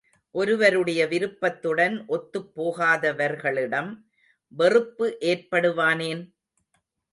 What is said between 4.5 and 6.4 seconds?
வெறுப்பு ஏற்படுவானேன்?